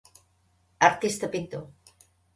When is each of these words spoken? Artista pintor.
Artista 0.89 1.31
pintor. 1.35 1.65